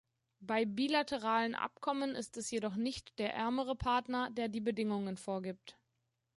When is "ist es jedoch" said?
2.15-2.73